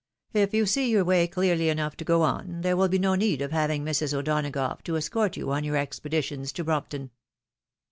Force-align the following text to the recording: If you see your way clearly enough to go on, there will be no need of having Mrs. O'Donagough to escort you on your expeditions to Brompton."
If 0.33 0.51
you 0.55 0.65
see 0.65 0.89
your 0.89 1.05
way 1.05 1.27
clearly 1.27 1.69
enough 1.69 1.95
to 1.97 2.03
go 2.03 2.23
on, 2.23 2.61
there 2.61 2.75
will 2.75 2.87
be 2.87 2.97
no 2.97 3.13
need 3.13 3.39
of 3.39 3.51
having 3.51 3.85
Mrs. 3.85 4.15
O'Donagough 4.17 4.81
to 4.85 4.97
escort 4.97 5.37
you 5.37 5.51
on 5.51 5.63
your 5.63 5.77
expeditions 5.77 6.51
to 6.53 6.63
Brompton." 6.63 7.11